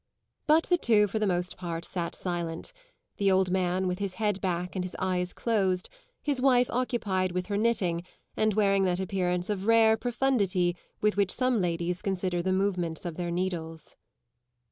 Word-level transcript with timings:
But 0.47 0.63
the 0.63 0.79
two 0.79 1.07
for 1.07 1.19
the 1.19 1.27
most 1.27 1.57
part 1.57 1.85
sat 1.85 2.15
silent; 2.15 2.73
the 3.17 3.29
old 3.29 3.51
man 3.51 3.87
with 3.87 3.99
his 3.99 4.15
head 4.15 4.41
back 4.41 4.75
and 4.75 4.83
his 4.83 4.95
eyes 4.97 5.31
closed, 5.31 5.89
his 6.23 6.41
wife 6.41 6.67
occupied 6.71 7.33
with 7.33 7.45
her 7.45 7.55
knitting 7.55 8.01
and 8.35 8.55
wearing 8.55 8.83
that 8.85 8.99
appearance 8.99 9.47
of 9.47 9.67
rare 9.67 9.95
profundity 9.97 10.75
with 11.01 11.17
which 11.17 11.29
some 11.31 11.61
ladies 11.61 12.01
consider 12.01 12.41
the 12.41 12.51
movement 12.51 13.05
of 13.05 13.15
their 13.15 13.29
needles. 13.29 13.95